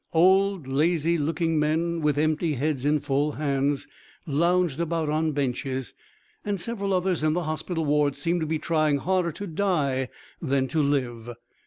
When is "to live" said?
10.69-11.29